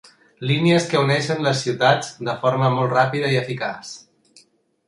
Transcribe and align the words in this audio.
Línies 0.51 0.85
que 0.93 1.01
uneixen 1.07 1.43
les 1.47 1.61
ciutats 1.67 2.09
de 2.31 2.35
forma 2.47 2.73
molt 2.79 2.97
ràpida 2.97 3.31
i 3.37 3.41
eficaç. 3.45 3.93